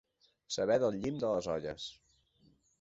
[0.55, 1.87] Saber del llim de les olles.